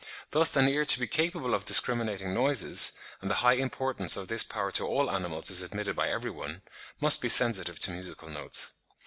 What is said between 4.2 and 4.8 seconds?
this power